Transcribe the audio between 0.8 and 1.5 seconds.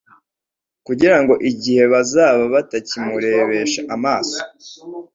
kugira ngo